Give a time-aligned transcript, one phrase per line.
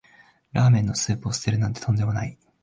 [0.53, 2.35] ラーメンのスープを捨てるなんてとんでもない